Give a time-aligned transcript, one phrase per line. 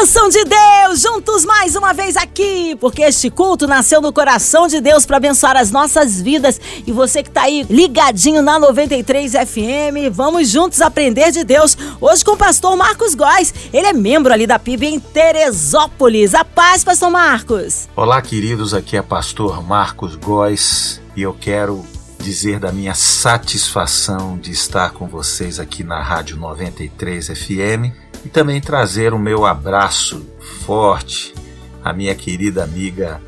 [0.00, 4.80] Bênção de Deus, juntos mais uma vez aqui, porque este culto nasceu no coração de
[4.80, 6.58] Deus para abençoar as nossas vidas.
[6.86, 11.76] E você que tá aí ligadinho na 93 FM, vamos juntos aprender de Deus.
[12.00, 16.34] Hoje com o pastor Marcos Góes, ele é membro ali da PIB em Teresópolis.
[16.34, 17.86] A paz, pastor Marcos.
[17.94, 21.84] Olá, queridos, aqui é pastor Marcos Góes e eu quero
[22.18, 28.60] dizer da minha satisfação de estar com vocês aqui na Rádio 93 FM e também
[28.60, 30.26] trazer o meu abraço
[30.64, 31.34] forte
[31.82, 33.20] à minha querida amiga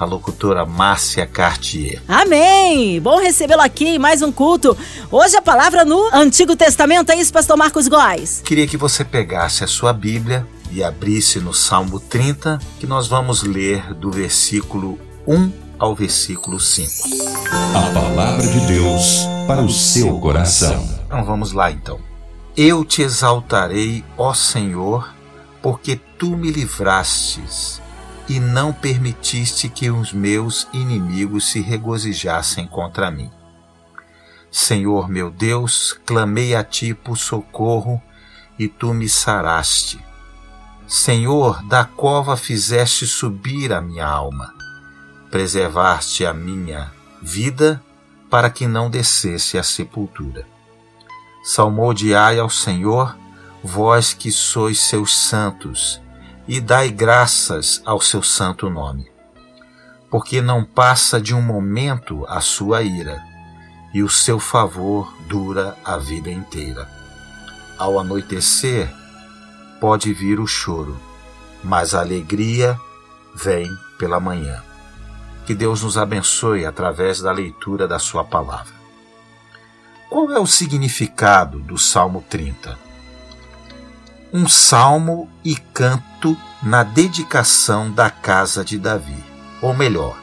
[0.00, 2.00] a locutora Márcia Cartier.
[2.08, 2.98] Amém!
[3.02, 4.74] Bom recebê-lo aqui em mais um culto.
[5.10, 8.40] Hoje a palavra no Antigo Testamento, é isso, pastor Marcos Góes?
[8.42, 13.42] Queria que você pegasse a sua Bíblia e abrisse no Salmo 30, que nós vamos
[13.42, 16.90] ler do versículo 1 ao versículo 5.
[17.74, 20.82] A palavra de Deus para o seu coração.
[21.04, 22.00] Então vamos lá então.
[22.56, 25.14] Eu te exaltarei, ó Senhor,
[25.62, 27.80] porque tu me livrastes
[28.28, 33.30] e não permitiste que os meus inimigos se regozijassem contra mim.
[34.50, 38.02] Senhor meu Deus, clamei a ti por socorro
[38.58, 40.04] e tu me saraste.
[40.88, 44.52] Senhor, da cova fizeste subir a minha alma,
[45.30, 46.92] preservaste a minha
[47.22, 47.80] vida
[48.28, 50.46] para que não descesse à sepultura.
[51.42, 53.16] Salmodiai ao Senhor,
[53.62, 56.00] vós que sois seus santos,
[56.46, 59.10] e dai graças ao seu santo nome.
[60.10, 63.22] Porque não passa de um momento a sua ira,
[63.94, 66.88] e o seu favor dura a vida inteira.
[67.78, 68.92] Ao anoitecer,
[69.80, 71.00] pode vir o choro,
[71.64, 72.78] mas a alegria
[73.34, 74.62] vem pela manhã.
[75.46, 78.79] Que Deus nos abençoe através da leitura da Sua palavra.
[80.10, 82.90] Qual é o significado do Salmo 30?
[84.32, 89.24] um salmo e canto na dedicação da casa de Davi.
[89.60, 90.16] Ou melhor,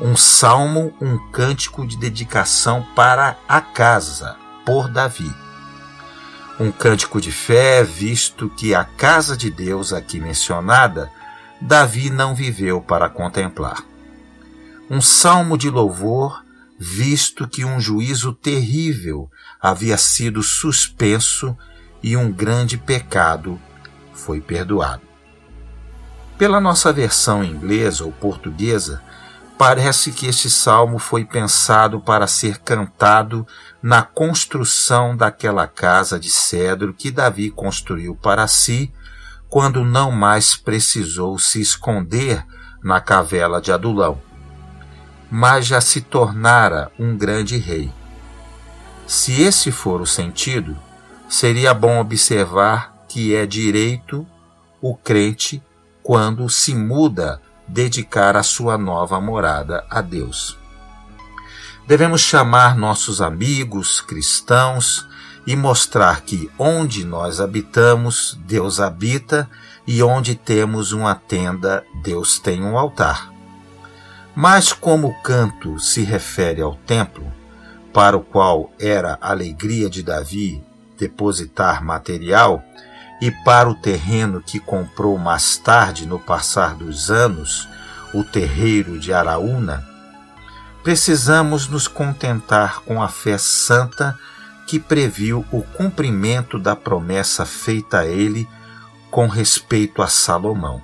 [0.00, 5.32] um salmo, um cântico de dedicação para a casa, por Davi.
[6.60, 11.10] Um cântico de fé, visto que a casa de Deus aqui mencionada,
[11.60, 13.82] Davi não viveu para contemplar.
[14.90, 16.44] Um salmo de louvor,
[16.78, 21.56] visto que um juízo terrível havia sido suspenso
[22.02, 23.60] e um grande pecado
[24.12, 25.02] foi perdoado.
[26.38, 29.02] Pela nossa versão inglesa ou portuguesa,
[29.56, 33.46] parece que este salmo foi pensado para ser cantado
[33.82, 38.92] na construção daquela casa de cedro que Davi construiu para si
[39.48, 42.44] quando não mais precisou se esconder
[42.82, 44.20] na cavela de Adulão,
[45.38, 47.92] mas já se tornara um grande rei.
[49.06, 50.74] Se esse for o sentido,
[51.28, 54.26] seria bom observar que é direito
[54.80, 55.62] o crente,
[56.02, 57.38] quando se muda,
[57.68, 60.56] dedicar a sua nova morada a Deus.
[61.86, 65.06] Devemos chamar nossos amigos cristãos
[65.46, 69.46] e mostrar que onde nós habitamos, Deus habita,
[69.86, 73.35] e onde temos uma tenda, Deus tem um altar.
[74.36, 77.32] Mas como o canto se refere ao templo,
[77.90, 80.62] para o qual era a alegria de Davi
[80.98, 82.62] depositar material
[83.18, 87.66] e para o terreno que comprou mais tarde, no passar dos anos,
[88.12, 89.82] o terreiro de Araúna,
[90.82, 94.18] precisamos nos contentar com a fé santa
[94.66, 98.46] que previu o cumprimento da promessa feita a ele
[99.10, 100.82] com respeito a Salomão.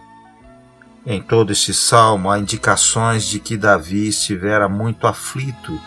[1.04, 5.80] Em todo este salmo há indicações de que Davi estivera muito aflito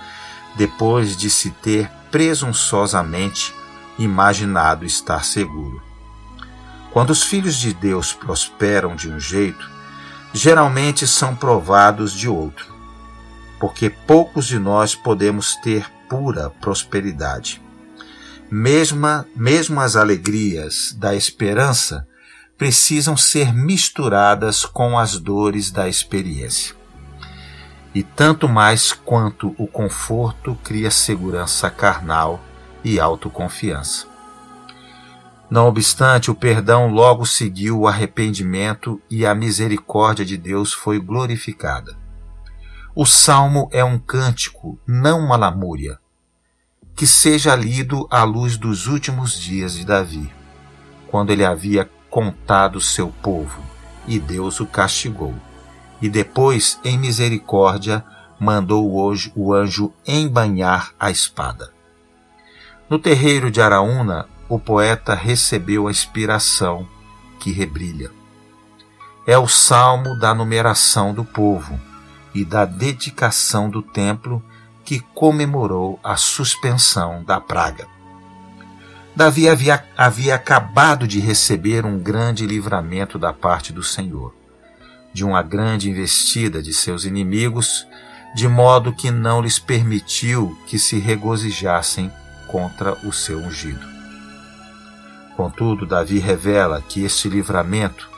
[0.58, 3.54] depois de se ter presunçosamente
[3.98, 5.82] imaginado estar seguro.
[6.92, 9.70] Quando os filhos de Deus prosperam de um jeito,
[10.34, 12.74] geralmente são provados de outro,
[13.58, 17.62] porque poucos de nós podemos ter pura prosperidade.
[18.52, 22.06] Mesmo, mesmo as alegrias da esperança
[22.58, 26.76] precisam ser misturadas com as dores da experiência.
[27.94, 32.42] E tanto mais quanto o conforto cria segurança carnal
[32.84, 34.08] e autoconfiança.
[35.50, 41.96] Não obstante, o perdão logo seguiu o arrependimento e a misericórdia de Deus foi glorificada.
[42.96, 46.00] O salmo é um cântico, não uma lamúria,
[46.96, 50.32] que seja lido à luz dos últimos dias de Davi,
[51.12, 53.62] quando ele havia contado seu povo
[54.08, 55.36] e Deus o castigou.
[56.02, 58.06] E depois, em misericórdia,
[58.40, 61.74] mandou hoje o anjo embanhar a espada.
[62.90, 66.88] No terreiro de Araúna, o poeta recebeu a inspiração
[67.38, 68.10] que rebrilha.
[69.28, 71.78] É o salmo da numeração do povo
[72.34, 74.42] e da dedicação do templo
[74.86, 77.94] que comemorou a suspensão da praga.
[79.16, 84.36] Davi havia, havia acabado de receber um grande livramento da parte do Senhor,
[85.14, 87.88] de uma grande investida de seus inimigos,
[88.36, 92.12] de modo que não lhes permitiu que se regozijassem
[92.46, 93.88] contra o seu ungido.
[95.38, 98.10] Contudo, Davi revela que este livramento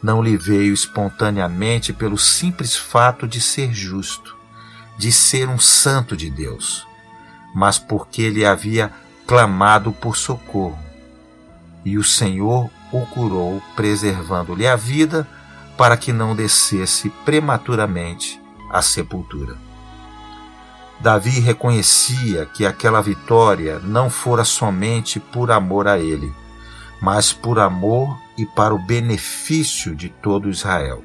[0.00, 4.36] não lhe veio espontaneamente pelo simples fato de ser justo,
[4.96, 6.86] de ser um santo de Deus,
[7.52, 8.92] mas porque ele havia
[9.26, 10.78] clamado por socorro.
[11.84, 15.26] E o Senhor o curou, preservando-lhe a vida,
[15.76, 18.40] para que não descesse prematuramente
[18.70, 19.56] à sepultura.
[20.98, 26.32] Davi reconhecia que aquela vitória não fora somente por amor a ele,
[27.02, 31.04] mas por amor e para o benefício de todo Israel.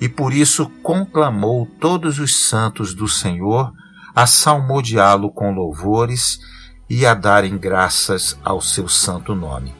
[0.00, 3.72] E por isso conclamou todos os santos do Senhor
[4.14, 6.38] a salmodiá-lo com louvores
[6.88, 9.74] e a darem graças ao seu santo nome.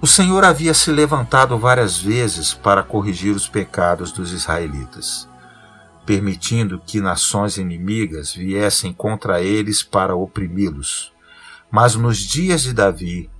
[0.00, 5.28] O Senhor havia se levantado várias vezes para corrigir os pecados dos israelitas,
[6.04, 11.12] permitindo que nações inimigas viessem contra eles para oprimi-los.
[11.70, 13.30] Mas nos dias de Davi,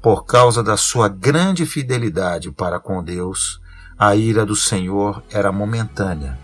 [0.00, 3.60] por causa da sua grande fidelidade para com Deus,
[3.98, 6.38] a ira do Senhor era momentânea,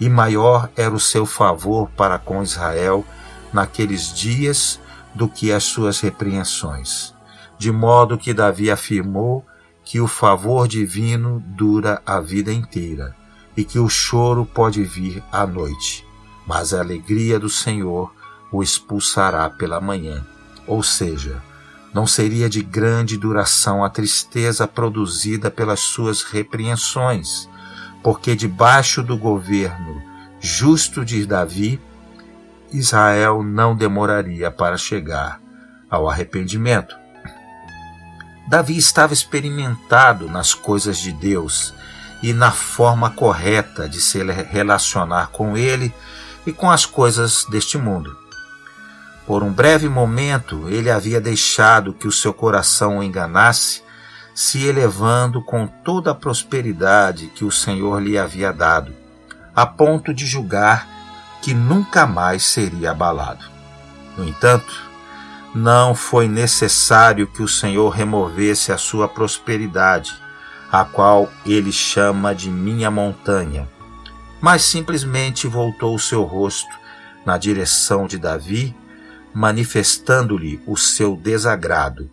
[0.00, 3.04] e maior era o seu favor para com Israel
[3.52, 4.80] naqueles dias
[5.14, 7.14] do que as suas repreensões,
[7.58, 9.44] de modo que Davi afirmou
[9.84, 13.14] que o favor divino dura a vida inteira
[13.56, 16.06] e que o choro pode vir à noite,
[16.46, 18.12] mas a alegria do Senhor
[18.52, 20.24] o expulsará pela manhã.
[20.66, 21.42] Ou seja,
[21.92, 27.48] não seria de grande duração a tristeza produzida pelas suas repreensões,
[28.02, 30.00] porque debaixo do governo
[30.40, 31.80] justo de Davi,
[32.72, 35.40] Israel não demoraria para chegar
[35.90, 36.94] ao arrependimento.
[38.48, 41.74] Davi estava experimentado nas coisas de Deus
[42.22, 45.92] e na forma correta de se relacionar com Ele
[46.46, 48.16] e com as coisas deste mundo.
[49.26, 53.82] Por um breve momento, ele havia deixado que o seu coração o enganasse,
[54.34, 58.92] se elevando com toda a prosperidade que o Senhor lhe havia dado,
[59.54, 60.88] a ponto de julgar
[61.40, 63.44] que nunca mais seria abalado.
[64.16, 64.90] No entanto,
[65.54, 70.14] não foi necessário que o Senhor removesse a sua prosperidade,
[70.70, 73.68] a qual ele chama de minha montanha,
[74.40, 76.70] mas simplesmente voltou o seu rosto
[77.26, 78.74] na direção de Davi,
[79.34, 82.08] manifestando-lhe o seu desagrado.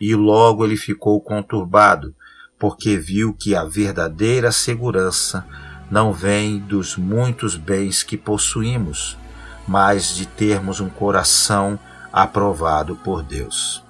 [0.00, 2.14] E logo ele ficou conturbado,
[2.58, 5.46] porque viu que a verdadeira segurança
[5.90, 9.18] não vem dos muitos bens que possuímos,
[9.66, 11.78] mas de termos um coração
[12.12, 13.82] aprovado por Deus.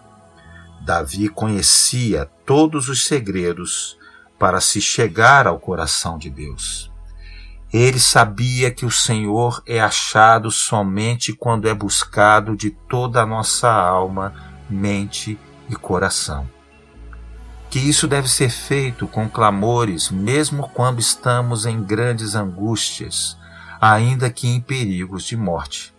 [0.81, 3.99] Davi conhecia todos os segredos
[4.39, 6.91] para se chegar ao coração de Deus.
[7.73, 13.71] Ele sabia que o Senhor é achado somente quando é buscado de toda a nossa
[13.71, 14.33] alma,
[14.69, 15.39] mente
[15.69, 16.49] e coração
[17.71, 23.39] que isso deve ser feito com clamores, mesmo quando estamos em grandes angústias,
[23.81, 25.95] ainda que em perigos de morte.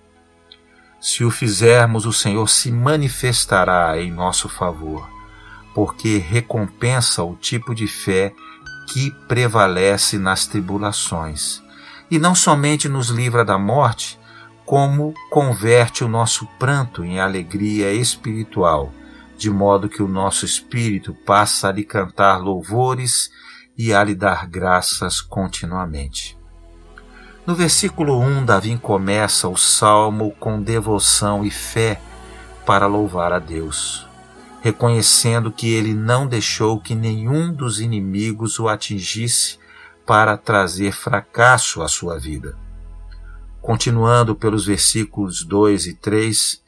[0.99, 5.09] Se o fizermos, o Senhor se manifestará em nosso favor,
[5.73, 8.33] porque recompensa o tipo de fé
[8.91, 11.63] que prevalece nas tribulações,
[12.11, 14.19] e não somente nos livra da morte,
[14.65, 18.91] como converte o nosso pranto em alegria espiritual
[19.41, 23.31] de modo que o nosso espírito passa a lhe cantar louvores
[23.75, 26.37] e a lhe dar graças continuamente.
[27.43, 31.99] No versículo 1, Davi começa o salmo com devoção e fé
[32.67, 34.07] para louvar a Deus,
[34.61, 39.57] reconhecendo que ele não deixou que nenhum dos inimigos o atingisse
[40.05, 42.55] para trazer fracasso à sua vida.
[43.59, 46.61] Continuando pelos versículos 2 e 3,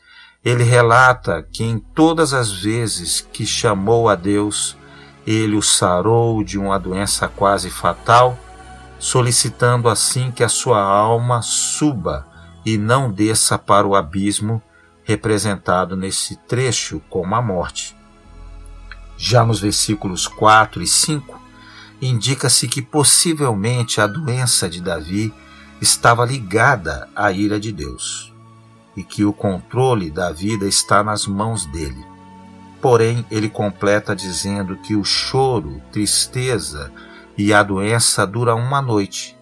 [0.43, 4.75] ele relata que em todas as vezes que chamou a Deus,
[5.25, 8.38] ele o sarou de uma doença quase fatal,
[9.00, 12.27] solicitando assim que a sua alma suba
[12.65, 14.62] e não desça para o abismo,
[15.05, 17.95] representado nesse trecho como a morte.
[19.17, 21.41] Já nos versículos 4 e 5,
[22.01, 25.33] indica-se que possivelmente a doença de Davi
[25.79, 28.32] estava ligada à ira de Deus
[28.95, 32.05] e que o controle da vida está nas mãos dele.
[32.81, 36.91] Porém, ele completa dizendo que o choro, tristeza
[37.38, 39.38] e a doença duram uma noite,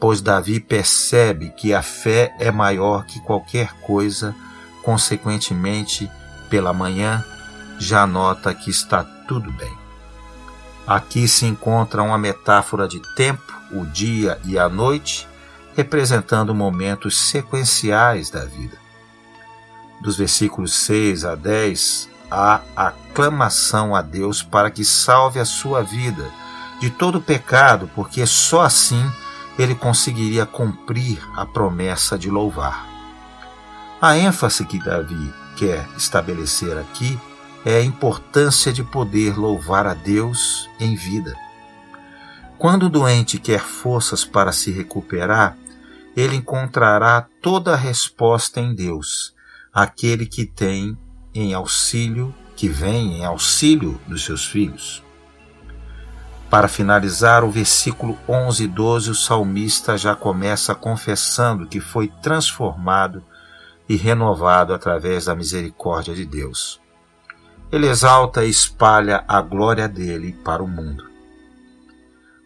[0.00, 4.34] pois Davi percebe que a fé é maior que qualquer coisa,
[4.82, 6.10] consequentemente,
[6.50, 7.24] pela manhã,
[7.78, 9.72] já nota que está tudo bem.
[10.86, 15.28] Aqui se encontra uma metáfora de tempo, o dia e a noite,
[15.76, 18.81] representando momentos sequenciais da vida.
[20.02, 26.28] Dos versículos 6 a 10, há aclamação a Deus para que salve a sua vida
[26.80, 29.08] de todo pecado, porque só assim
[29.56, 32.88] ele conseguiria cumprir a promessa de louvar.
[34.00, 37.16] A ênfase que Davi quer estabelecer aqui
[37.64, 41.32] é a importância de poder louvar a Deus em vida.
[42.58, 45.56] Quando o doente quer forças para se recuperar,
[46.16, 49.31] ele encontrará toda a resposta em Deus,
[49.72, 50.98] aquele que tem
[51.34, 55.02] em auxílio, que vem em auxílio dos seus filhos.
[56.50, 63.24] Para finalizar, o versículo 11 e 12, o salmista já começa confessando que foi transformado
[63.88, 66.78] e renovado através da misericórdia de Deus.
[67.70, 71.10] Ele exalta e espalha a glória dele para o mundo.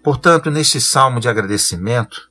[0.05, 2.31] Portanto, neste salmo de agradecimento,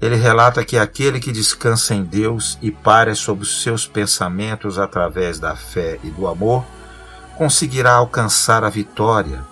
[0.00, 5.38] ele relata que aquele que descansa em Deus e para sobre os seus pensamentos através
[5.40, 6.64] da fé e do amor,
[7.36, 9.42] conseguirá alcançar a vitória,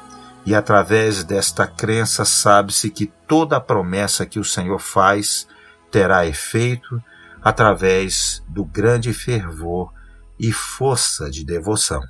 [0.47, 5.47] e através desta crença sabe-se que toda a promessa que o Senhor faz
[5.91, 7.03] terá efeito
[7.43, 9.91] através do grande fervor
[10.39, 12.03] e força de devoção.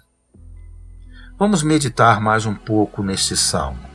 [1.39, 3.94] Vamos meditar mais um pouco neste salmo.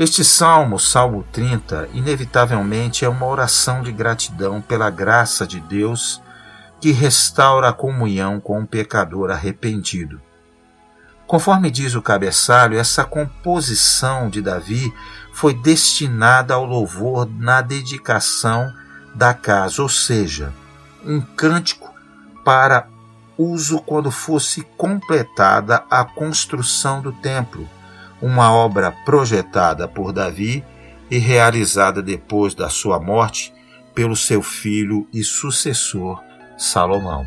[0.00, 6.22] Este salmo, Salmo 30, inevitavelmente é uma oração de gratidão pela graça de Deus
[6.80, 10.18] que restaura a comunhão com o pecador arrependido.
[11.26, 14.90] Conforme diz o cabeçalho, essa composição de Davi
[15.34, 18.72] foi destinada ao louvor na dedicação
[19.14, 20.50] da casa, ou seja,
[21.04, 21.92] um cântico
[22.42, 22.88] para
[23.36, 27.68] uso quando fosse completada a construção do templo
[28.20, 30.64] uma obra projetada por Davi
[31.10, 33.52] e realizada depois da sua morte
[33.94, 36.22] pelo seu filho e sucessor
[36.56, 37.26] Salomão.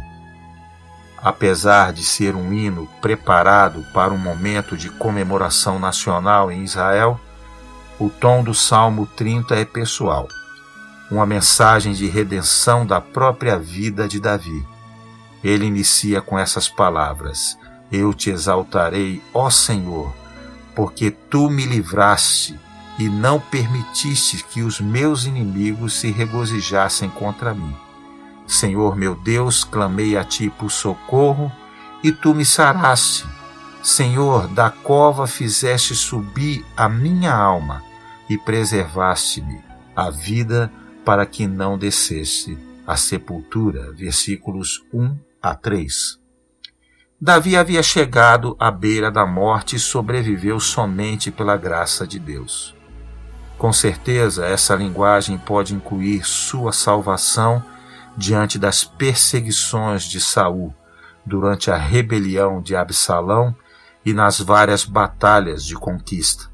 [1.17, 7.19] Apesar de ser um hino preparado para um momento de comemoração nacional em Israel,
[7.99, 10.27] o tom do Salmo 30 é pessoal,
[11.09, 14.65] uma mensagem de redenção da própria vida de Davi.
[15.43, 17.57] Ele inicia com essas palavras:
[17.91, 20.13] Eu te exaltarei, ó Senhor,
[20.75, 22.59] porque tu me livraste
[22.99, 27.75] e não permitiste que os meus inimigos se regozijassem contra mim.
[28.45, 31.51] Senhor meu Deus, clamei a ti por socorro
[32.03, 33.25] e tu me saraste.
[33.81, 37.83] Senhor, da cova fizeste subir a minha alma
[38.29, 39.59] e preservaste-me
[39.95, 40.71] a vida
[41.03, 43.91] para que não descesse à sepultura.
[43.93, 46.22] Versículos 1 a 3.
[47.25, 52.75] Davi havia chegado à beira da morte e sobreviveu somente pela graça de Deus.
[53.57, 57.63] Com certeza, essa linguagem pode incluir sua salvação
[58.17, 60.75] diante das perseguições de Saul
[61.25, 63.55] durante a rebelião de Absalão
[64.05, 66.51] e nas várias batalhas de conquista.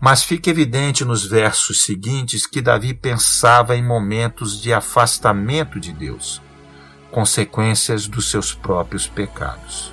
[0.00, 6.44] Mas fica evidente nos versos seguintes que Davi pensava em momentos de afastamento de Deus
[7.10, 9.92] consequências dos seus próprios pecados.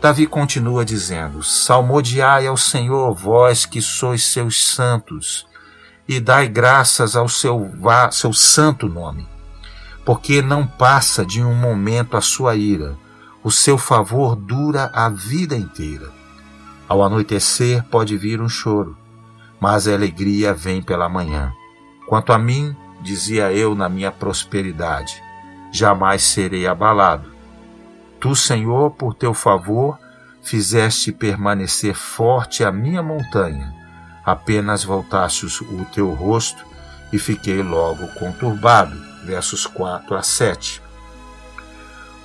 [0.00, 5.46] Davi continua dizendo: Salmodiai ao Senhor, vós que sois seus santos,
[6.08, 7.70] e dai graças ao seu,
[8.12, 9.28] seu santo nome,
[10.04, 12.96] porque não passa de um momento a sua ira,
[13.42, 16.10] o seu favor dura a vida inteira.
[16.88, 18.96] Ao anoitecer pode vir um choro,
[19.60, 21.52] mas a alegria vem pela manhã.
[22.06, 25.22] Quanto a mim, dizia eu na minha prosperidade,
[25.72, 27.30] jamais serei abalado.
[28.20, 29.98] Tu, Senhor, por teu favor,
[30.42, 33.74] fizeste permanecer forte a minha montanha.
[34.24, 36.64] Apenas voltaste o teu rosto
[37.12, 38.96] e fiquei logo conturbado.
[39.24, 40.82] Versos 4 a 7.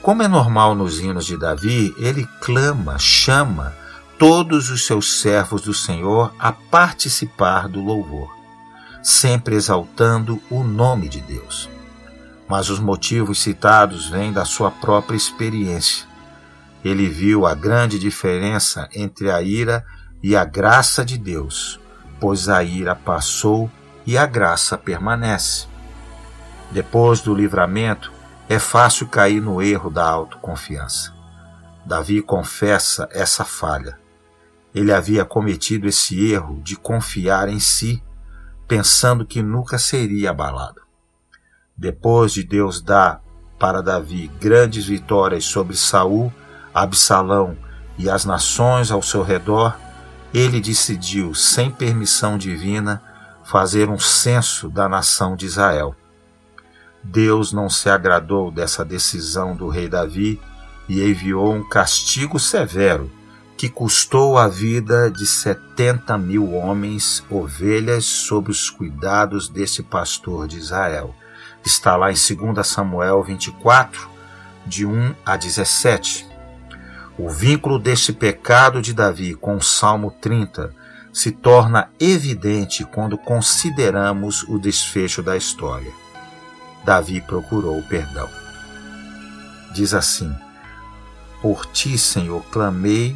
[0.02, 3.74] Como é normal nos hinos de Davi, ele clama, chama
[4.18, 8.34] todos os seus servos do Senhor a participar do louvor,
[9.02, 11.73] sempre exaltando o nome de Deus
[12.48, 16.06] mas os motivos citados vêm da sua própria experiência.
[16.84, 19.86] Ele viu a grande diferença entre a ira
[20.22, 21.80] e a graça de Deus,
[22.20, 23.72] pois a ira passou
[24.06, 25.68] e a graça permanece.
[26.72, 28.12] Depois do livramento,
[28.50, 31.14] é fácil cair no erro da autoconfiança.
[31.86, 33.98] Davi confessa essa falha.
[34.74, 38.04] Ele havia cometido esse erro de confiar em si,
[38.68, 40.82] pensando que nunca seria abalado.
[41.84, 43.22] Depois de Deus dar
[43.60, 46.32] para Davi grandes vitórias sobre Saul,
[46.74, 47.58] Absalão
[47.98, 49.78] e as nações ao seu redor,
[50.34, 53.04] ele decidiu, sem permissão divina,
[53.44, 55.94] fazer um censo da nação de Israel.
[57.04, 60.40] Deus não se agradou dessa decisão do rei Davi
[60.88, 63.12] e enviou um castigo severo
[63.58, 70.58] que custou a vida de setenta mil homens, ovelhas, sob os cuidados desse pastor de
[70.58, 71.14] Israel.
[71.66, 74.10] Está lá em 2 Samuel 24,
[74.66, 76.28] de 1 a 17.
[77.18, 80.74] O vínculo deste pecado de Davi com o Salmo 30
[81.14, 85.92] se torna evidente quando consideramos o desfecho da história.
[86.84, 88.28] Davi procurou perdão.
[89.74, 90.36] Diz assim:
[91.42, 93.16] Por ti, Senhor, clamei,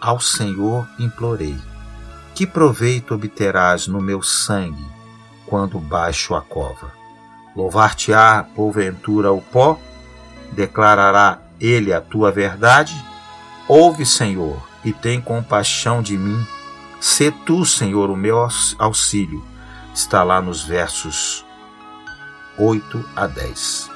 [0.00, 1.58] ao Senhor implorei.
[2.34, 4.84] Que proveito obterás no meu sangue
[5.46, 7.03] quando baixo a cova?
[7.54, 9.78] Louvar-te-á, porventura, o pó?
[10.52, 12.94] Declarará ele a tua verdade?
[13.68, 16.44] Ouve, Senhor, e tem compaixão de mim.
[17.00, 19.44] Sê tu, Senhor, o meu auxílio.
[19.94, 21.44] Está lá nos versos
[22.58, 23.90] 8 a 10.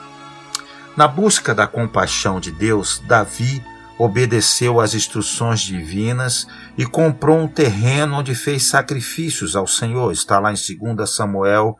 [0.96, 3.62] Na busca da compaixão de Deus, Davi
[3.98, 6.46] obedeceu às instruções divinas
[6.76, 10.12] e comprou um terreno onde fez sacrifícios ao Senhor.
[10.12, 10.56] Está lá em
[10.94, 11.76] 2 Samuel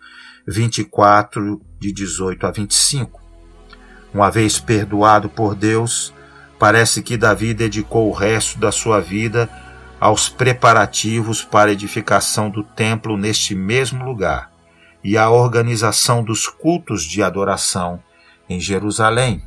[0.48, 3.20] 24, de 18 a 25.
[4.12, 6.12] Uma vez perdoado por Deus,
[6.58, 9.48] Parece que Davi dedicou o resto da sua vida
[10.00, 14.50] aos preparativos para a edificação do templo neste mesmo lugar
[15.02, 18.02] e à organização dos cultos de adoração
[18.48, 19.42] em Jerusalém.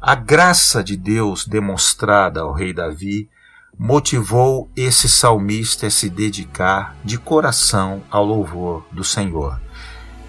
[0.00, 3.28] A graça de Deus demonstrada ao rei Davi
[3.78, 9.60] motivou esse salmista a se dedicar de coração ao louvor do Senhor.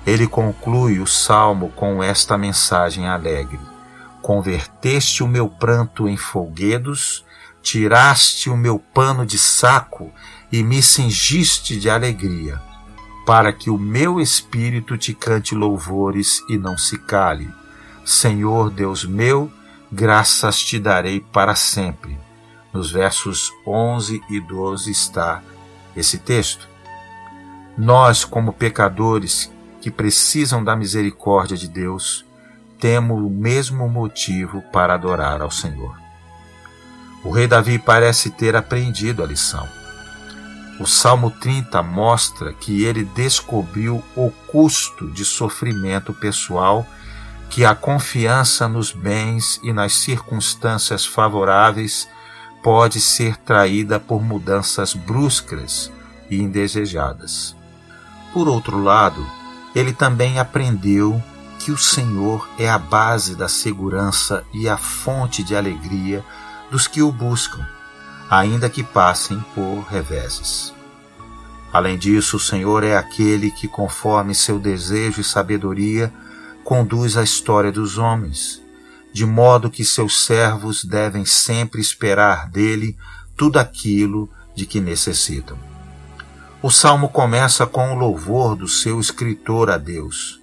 [0.07, 3.59] Ele conclui o salmo com esta mensagem alegre:
[4.21, 7.25] Converteste o meu pranto em folguedos,
[7.61, 10.09] tiraste o meu pano de saco
[10.49, 12.61] e me cingiste de alegria,
[13.25, 17.53] para que o meu espírito te cante louvores e não se cale.
[18.05, 19.51] Senhor Deus meu,
[19.91, 22.17] graças te darei para sempre.
[22.71, 25.43] Nos versos 11 e 12 está
[25.97, 26.65] esse texto.
[27.77, 29.51] Nós, como pecadores
[29.87, 32.25] que precisam da misericórdia de Deus,
[32.77, 35.95] temos o mesmo motivo para adorar ao Senhor.
[37.23, 39.65] O rei Davi parece ter aprendido a lição.
[40.77, 46.85] O Salmo 30 mostra que ele descobriu o custo de sofrimento pessoal
[47.49, 52.09] que a confiança nos bens e nas circunstâncias favoráveis
[52.61, 55.89] pode ser traída por mudanças bruscas
[56.29, 57.55] e indesejadas.
[58.33, 59.25] Por outro lado,
[59.77, 61.21] ele também aprendeu
[61.59, 66.25] que o Senhor é a base da segurança e a fonte de alegria
[66.71, 67.63] dos que o buscam,
[68.27, 70.73] ainda que passem por reveses.
[71.71, 76.11] Além disso, o Senhor é aquele que, conforme seu desejo e sabedoria,
[76.63, 78.59] conduz a história dos homens,
[79.13, 82.97] de modo que seus servos devem sempre esperar dele
[83.35, 85.76] tudo aquilo de que necessitam.
[86.61, 90.37] O salmo começa com o louvor do seu escritor a Deus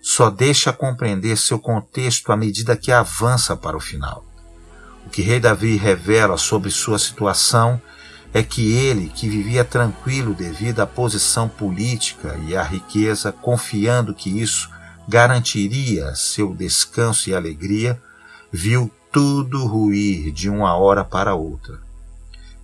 [0.00, 4.24] só deixa compreender seu contexto à medida que avança para o final.
[5.06, 7.80] O que rei Davi revela sobre sua situação
[8.32, 14.40] é que ele, que vivia tranquilo devido à posição política e à riqueza, confiando que
[14.40, 14.70] isso
[15.08, 18.00] garantiria seu descanso e alegria,
[18.52, 21.80] viu tudo ruir de uma hora para outra.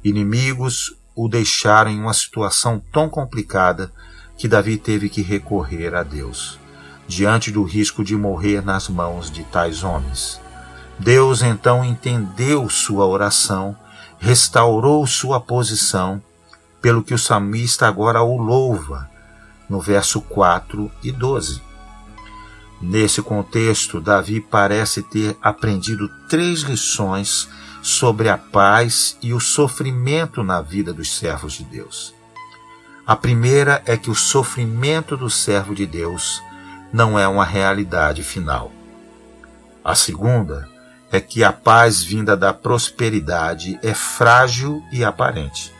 [0.05, 3.91] Inimigos o deixaram em uma situação tão complicada
[4.37, 6.59] que Davi teve que recorrer a Deus
[7.09, 10.41] diante do risco de morrer nas mãos de tais homens.
[10.99, 13.77] Deus então entendeu sua oração,
[14.19, 16.23] restaurou sua posição,
[16.81, 19.09] pelo que o salmista agora o louva,
[19.69, 21.63] no verso 4 e 12.
[22.81, 27.49] Nesse contexto, Davi parece ter aprendido três lições
[27.87, 32.13] sobre a paz e o sofrimento na vida dos servos de Deus.
[33.07, 36.43] A primeira é que o sofrimento do servo de Deus
[36.93, 38.73] não é uma realidade final.
[39.85, 40.69] A segunda
[41.13, 45.73] é que a paz vinda da prosperidade é frágil e aparente.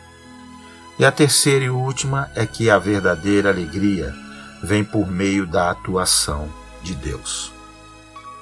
[0.97, 4.15] E a terceira e última é que a verdadeira alegria
[4.63, 6.47] vem por meio da atuação
[6.81, 7.56] de Deus.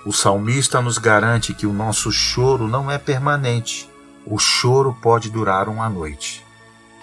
[0.05, 3.89] O salmista nos garante que o nosso choro não é permanente.
[4.25, 6.45] O choro pode durar uma noite,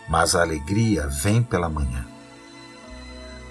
[0.09, 2.05] mas a alegria vem pela manhã.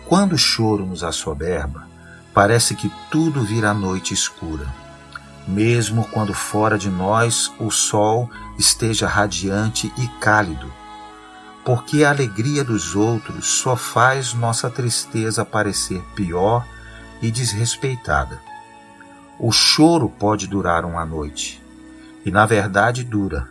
[0.06, 1.88] Quando o choro nos assoberba,
[2.34, 4.68] parece que tudo vira noite escura,
[5.48, 10.72] mesmo quando fora de nós o sol esteja radiante e cálido
[11.64, 16.66] porque a alegria dos outros só faz nossa tristeza parecer pior
[17.22, 18.42] e desrespeitada.
[19.44, 21.60] O choro pode durar uma noite,
[22.24, 23.50] e na verdade dura.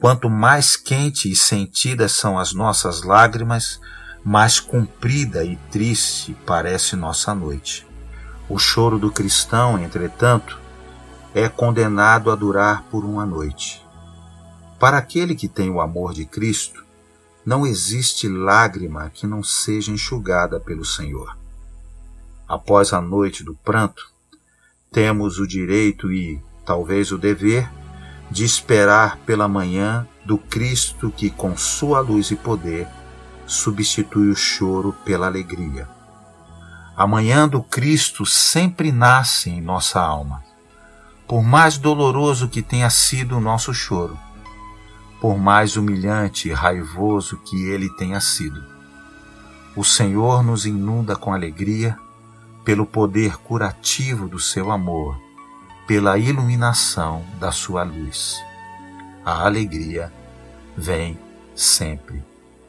[0.00, 3.78] Quanto mais quente e sentidas são as nossas lágrimas,
[4.24, 7.86] mais comprida e triste parece nossa noite.
[8.48, 10.58] O choro do cristão, entretanto,
[11.34, 13.84] é condenado a durar por uma noite.
[14.80, 16.82] Para aquele que tem o amor de Cristo,
[17.44, 21.36] não existe lágrima que não seja enxugada pelo Senhor.
[22.48, 24.15] Após a noite do pranto,
[24.90, 27.68] temos o direito e, talvez, o dever
[28.30, 32.88] de esperar pela manhã do Cristo que, com sua luz e poder,
[33.46, 35.88] substitui o choro pela alegria.
[36.96, 40.42] A manhã do Cristo sempre nasce em nossa alma.
[41.28, 44.18] Por mais doloroso que tenha sido o nosso choro,
[45.20, 48.64] por mais humilhante e raivoso que ele tenha sido.
[49.74, 51.98] O Senhor nos inunda com alegria
[52.66, 55.16] pelo poder curativo do seu amor,
[55.86, 58.42] pela iluminação da sua luz.
[59.24, 60.12] A alegria
[60.76, 61.16] vem
[61.54, 62.24] sempre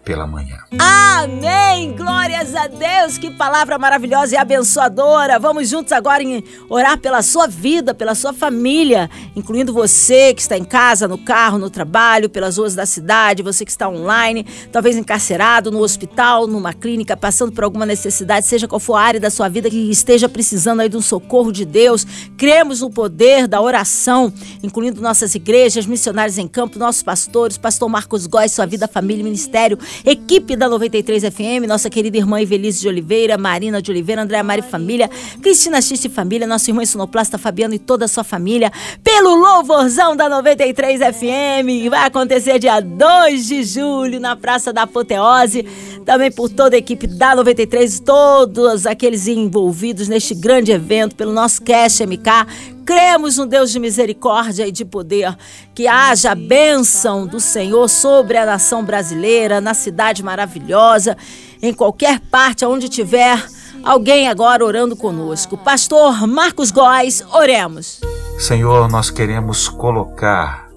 [0.08, 0.56] pela manhã.
[0.80, 1.92] Amém!
[1.92, 3.18] Glórias a Deus!
[3.18, 5.38] Que palavra maravilhosa e abençoadora!
[5.38, 10.58] Vamos juntos agora em orar pela sua vida, pela sua família, incluindo você que está
[10.58, 14.96] em casa, no carro, no trabalho, pelas ruas da cidade, você que está online, talvez
[14.96, 19.30] encarcerado, no hospital, numa clínica, passando por alguma necessidade, seja qual for a área da
[19.30, 22.08] sua vida que esteja precisando aí de um socorro de Deus.
[22.38, 24.32] Cremos no poder da oração,
[24.64, 29.26] incluindo nossas igrejas, missionários em campo, nossos pastores, pastor Marcos Góes, sua vida, família e
[29.26, 34.44] ministério equipe da 93 FM, nossa querida irmã Evelise de Oliveira, Marina de Oliveira, Andréa
[34.44, 35.10] Mari Família,
[35.42, 38.72] Cristina Xiste Família, nossa irmã Sonoplasta Fabiano e toda a sua família,
[39.04, 45.66] pelo louvorzão da 93 FM, vai acontecer dia 2 de julho na Praça da Apoteose,
[46.08, 51.62] também por toda a equipe da 93, todos aqueles envolvidos neste grande evento, pelo nosso
[51.62, 52.48] Cash MK,
[52.86, 55.38] cremos no Deus de misericórdia e de poder,
[55.76, 61.18] que haja a bênção do Senhor sobre a nação brasileira, na cidade maravilhosa,
[61.62, 63.46] em qualquer parte onde tiver
[63.84, 65.58] alguém agora orando conosco.
[65.58, 68.00] Pastor Marcos Góes, oremos.
[68.40, 70.70] Senhor, nós queremos colocar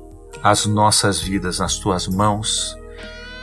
[0.43, 2.80] as nossas vidas nas tuas mãos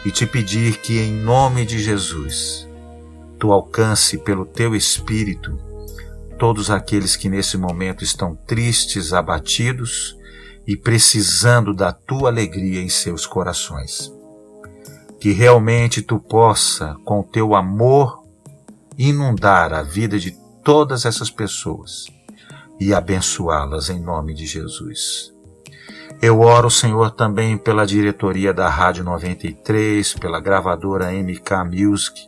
[0.05, 2.67] e te pedir que, em nome de Jesus,
[3.39, 5.57] tu alcance pelo teu Espírito
[6.37, 10.15] todos aqueles que nesse momento estão tristes, abatidos
[10.65, 14.13] e precisando da tua alegria em seus corações.
[15.19, 18.23] Que realmente tu possa, com teu amor,
[18.97, 20.31] inundar a vida de
[20.63, 22.05] todas essas pessoas
[22.79, 25.36] e abençoá-las em nome de Jesus.
[26.19, 32.27] Eu oro, Senhor, também pela diretoria da Rádio 93, pela gravadora MK Music.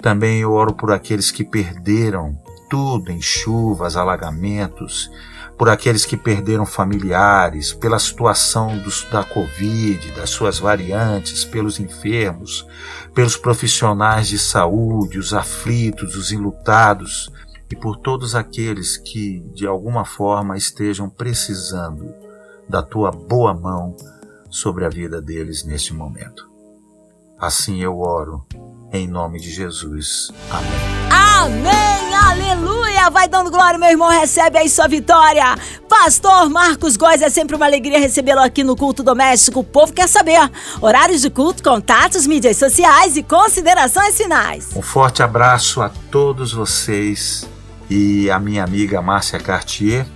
[0.00, 2.38] Também eu oro por aqueles que perderam
[2.70, 5.10] tudo em chuvas, alagamentos,
[5.58, 12.64] por aqueles que perderam familiares, pela situação dos, da Covid, das suas variantes, pelos enfermos,
[13.12, 17.28] pelos profissionais de saúde, os aflitos, os enlutados
[17.68, 22.29] e por todos aqueles que, de alguma forma, estejam precisando
[22.70, 23.96] da tua boa mão
[24.48, 26.48] sobre a vida deles neste momento.
[27.38, 28.46] Assim eu oro,
[28.92, 30.30] em nome de Jesus.
[30.50, 31.00] Amém.
[31.40, 33.10] Amém, aleluia!
[33.10, 35.56] Vai dando glória, meu irmão, recebe aí sua vitória.
[35.88, 39.60] Pastor Marcos Góes, é sempre uma alegria recebê-lo aqui no Culto Doméstico.
[39.60, 40.38] O povo quer saber
[40.80, 44.68] horários de culto, contatos, mídias sociais e considerações finais.
[44.76, 47.48] Um forte abraço a todos vocês
[47.88, 50.06] e a minha amiga Márcia Cartier.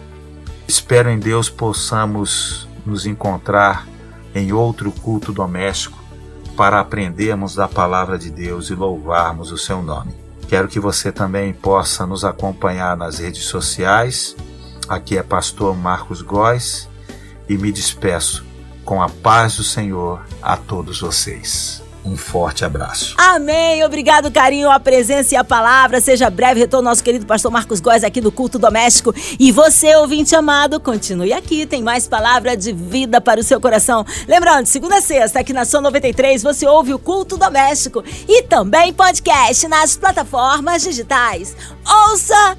[0.66, 3.86] Espero em Deus possamos nos encontrar
[4.34, 6.02] em outro culto doméstico
[6.56, 10.14] para aprendermos da palavra de Deus e louvarmos o seu nome.
[10.48, 14.36] Quero que você também possa nos acompanhar nas redes sociais.
[14.88, 16.88] Aqui é Pastor Marcos Góes
[17.48, 18.44] e me despeço
[18.84, 21.82] com a paz do Senhor a todos vocês.
[22.04, 23.14] Um forte abraço.
[23.16, 23.82] Amém.
[23.82, 26.00] Obrigado, carinho, a presença e a palavra.
[26.00, 29.14] Seja breve retorno nosso querido pastor Marcos Góes aqui do Culto Doméstico.
[29.40, 31.64] E você, ouvinte amado, continue aqui.
[31.64, 34.04] Tem mais palavra de vida para o seu coração.
[34.28, 38.92] Lembrando, segunda a sexta, aqui na Sua 93, você ouve o Culto Doméstico e também
[38.92, 41.56] podcast nas plataformas digitais.
[42.08, 42.58] Ouça